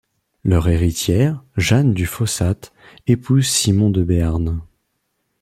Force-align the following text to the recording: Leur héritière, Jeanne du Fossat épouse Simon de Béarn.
Leur 0.43 0.67
héritière, 0.67 1.43
Jeanne 1.57 1.93
du 1.93 2.07
Fossat 2.07 2.55
épouse 3.05 3.45
Simon 3.47 3.91
de 3.91 4.03
Béarn. 4.03 4.61